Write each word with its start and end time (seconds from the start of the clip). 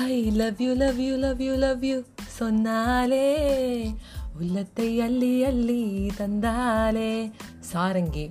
I 0.00 0.14
love 0.30 0.60
you 0.64 0.72
love 0.72 0.98
you 1.00 1.14
love 1.16 1.40
you 1.40 1.54
love 1.54 1.84
you 1.84 1.96
சொன்னாலே 2.38 3.26
உள்ளத்தை 4.38 5.00
அள்ளி 5.00 5.44
அள்ளி 5.44 6.10
தந்தாலே. 6.18 7.32
சாரங்கி 7.72 8.24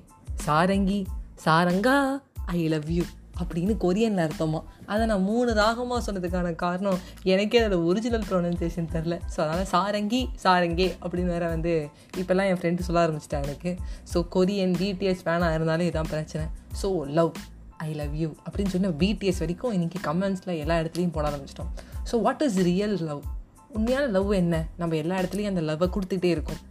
சாரங்கி 0.46 1.00
சாரங்கா 1.46 1.98
ஐ 2.46 2.68
லவ் 2.68 2.90
யூ 2.90 3.04
அப்படின்னு 3.42 3.74
கொரியனில் 3.84 4.24
அர்த்தமா? 4.26 4.62
அதை 4.86 5.04
நான் 5.08 5.22
மூணு 5.22 5.54
ராகமாக 5.54 6.00
சொன்னதுக்கான 6.08 6.56
காரணம் 6.56 7.00
எனக்கே 7.24 7.62
அதோட 7.62 7.86
ஒரிஜினல் 7.86 8.26
ப்ரொனன்சியேஷன் 8.32 8.90
தெரில. 8.96 9.18
ஸோ 9.36 9.40
அதனால் 9.46 9.72
சாரங்கி 9.76 10.22
சாரங்கே 10.44 10.90
அப்படின்னு 11.04 11.34
வேற 11.36 11.48
வந்து 11.48 11.90
இப்போல்லாம் 12.18 12.50
என் 12.52 12.62
ஃப்ரெண்டு 12.62 12.80
சொல்ல 12.80 13.08
ஆரம்பிச்சிட்டா 13.08 13.44
எனக்கு. 13.44 13.74
ஸோ 14.14 14.28
கொரியன் 14.36 14.76
டிடிஎஸ் 14.82 15.24
ஃபேனாக 15.26 15.54
இருந்தாலும் 15.54 15.88
இதுதான் 15.90 16.14
பிரச்சனை. 16.16 16.48
So 16.82 16.90
love 17.06 17.32
I 17.80 17.94
love 17.94 18.16
you 18.16 18.30
அப்படின்னு 18.50 18.68
சொன்ன 18.68 18.90
பிடிஎஸ் 18.90 19.40
வரைக்கும் 19.40 19.74
இன்றைக்கி 19.74 20.00
கமெண்ட்ஸில் 20.04 20.58
எல்லா 20.58 20.78
இடத்துலையும் 20.80 21.12
போட 21.12 21.30
ஆரம்பிச்சிட்டோம். 21.30 21.70
So 22.12 22.22
what 22.22 22.42
is 22.42 22.58
real 22.58 22.98
love 23.00 23.24
உண்மையான 23.70 24.06
லவ் 24.06 24.32
என்ன? 24.32 24.66
நம்ம 24.78 24.96
எல்லா 24.96 25.20
இடத்துலையும் 25.20 25.54
அந்த 25.54 25.62
லவ்வை 25.62 25.90
கொடுத்துட்டே 25.90 26.24
இருக்கோம். 26.24 26.62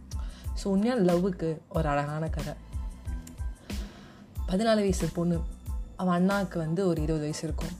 ஸோ 0.63 0.67
உண்மையான 0.67 1.01
லவ்வுக்கு 1.01 1.57
ஒரு 1.69 1.87
அழகான 1.89 2.27
கதை. 2.27 2.53
பதினாலு 4.47 4.81
வயசு 4.85 5.09
பொண்ணு. 5.13 5.37
அவன் 5.95 6.13
அண்ணாவுக்கு 6.13 6.59
வந்து 6.59 6.87
ஒரு 6.87 7.01
இருபது 7.01 7.23
வயசு 7.23 7.43
இருக்கும். 7.43 7.75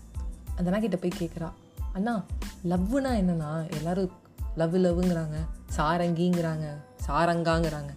அந்த 0.56 0.72
அண்ணா 0.72 0.80
கிட்ட 0.80 0.96
போய் 0.96 1.18
கேட்குறா 1.20 1.52
அண்ணா 1.94 2.26
லவ்னா 2.70 3.12
என்னன்னா 3.22 3.52
எல்லோரும் 3.72 4.12
லவ் 4.56 4.76
லவ்ங்கிறாங்க 4.76 5.38
சாரங்கிங்கிறாங்க. 5.78 6.68
சாரங்காங்கிறாங்க. 7.08 7.92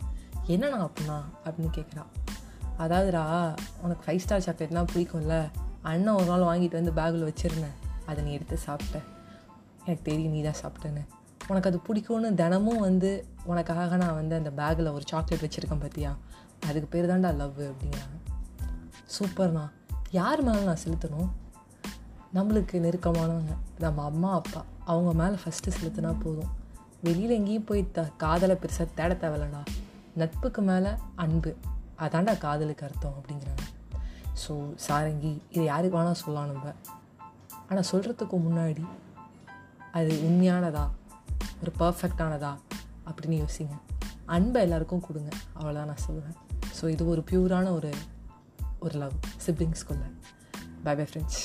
என்னண்ணா 0.46 0.88
அப்படின்னா 0.88 1.18
அப்படின்னு 1.44 1.70
கேட்குறா 1.74 2.04
அதாவதுடா 2.82 3.56
உனக்கு 3.82 4.12
ஃபைவ் 4.12 4.18
ஸ்டார் 4.18 4.40
சாக்லேட்லாம் 4.40 4.86
பிடிக்கும்ல? 4.94 5.50
அண்ணன் 5.82 6.14
ஒரு 6.14 6.24
நாள் 6.24 6.40
வாங்கிட்டு 6.40 6.82
வந்து 6.82 6.92
பேக்கில் 6.92 7.32
வச்சுருந்தேன். 7.32 8.06
அதை 8.06 8.24
நீ 8.24 8.32
எடுத்து 8.32 8.58
சாப்பிட்ட. 8.58 9.00
எனக்கு 9.84 10.02
தெரியும் 10.02 10.32
நீ 10.32 10.42
தான் 10.42 10.54
சாப்பிட்டேன்னு. 10.62 11.06
உனக்கு 11.48 11.70
அது 11.70 11.80
பிடிக்கும்னு 11.88 12.34
தினமும் 12.34 12.78
வந்து 12.78 13.26
உனக்காக 13.44 13.96
நான் 13.96 14.14
வந்து 14.14 14.36
அந்த 14.36 14.50
பேக்கில் 14.50 14.92
ஒரு 14.92 15.02
சாக்லேட் 15.06 15.40
வச்சுருக்கேன் 15.40 15.84
பார்த்தியா 15.84 16.16
அதுக்கு 16.66 16.86
பேர் 16.90 17.10
தான்டா 17.10 17.36
லவ் 17.36 17.60
அப்படிங்கிறாங்க. 17.60 18.30
சூப்பர்ண்ணா 19.18 19.70
யார் 20.10 20.42
மேலே 20.42 20.60
நான் 20.60 20.76
செலுத்தணும்? 20.84 21.28
நம்மளுக்கு 22.34 22.72
நெருக்கமானவங்க. 22.72 23.56
நம்ம 23.78 24.04
அம்மா 24.04 24.32
அப்பா. 24.32 24.64
அவங்க 24.84 25.12
மேலே 25.12 25.40
ஃபஸ்ட்டு 25.44 25.84
செலுத்தினா 25.84 26.20
போதும். 26.20 26.48
வெளியில் 27.02 27.30
எங்கேயும் 27.30 27.64
போய் 27.64 27.90
த 27.90 28.02
காதலை 28.16 28.56
பெருசாக 28.56 28.86
தேட 28.94 29.14
தேவையில்லடா. 29.14 29.64
நட்புக்கு 30.14 30.62
மேலே 30.62 30.88
அன்பு. 31.14 31.54
அதாண்டா 32.04 32.34
காதலுக்கு 32.38 32.84
அர்த்தம் 32.86 33.16
அப்படிங்கிறாங்க. 33.18 33.64
ஸோ 34.42 34.52
சாரங்கி 34.88 35.32
இதை 35.50 35.64
யாருக்கு 35.64 35.98
வேணால் 35.98 36.20
சொல்லலாம் 36.22 36.50
நம்ம. 36.52 36.72
ஆனால் 37.68 37.88
சொல்கிறதுக்கு 37.92 38.36
முன்னாடி 38.46 38.84
அது 39.92 40.12
உண்மையானதா? 40.28 40.84
ஒரு 41.62 41.72
பர்ஃபெக்டானதா 41.78 42.52
அப்படின்னு 43.06 43.36
யோசிங்க. 43.44 43.74
அன்பை 44.26 44.62
எல்லாருக்கும் 44.62 45.06
கொடுங்க. 45.06 45.30
அவ்வளோதான் 45.60 45.90
நான் 45.92 46.04
சொல்லுவேன் 46.08 46.38
ஸோ 46.80 46.88
இது 46.88 47.08
ஒரு 47.08 47.24
பியூரான 47.30 47.72
ஒரு 47.72 47.90
ஒரு 48.78 48.98
லவ் 48.98 49.16
சிப்ளிங்ஸ்குள்ள 49.46 50.04
பை 50.84 50.94
பை 50.94 51.04
ஃப்ரெண்ட்ஸ் 51.10 51.42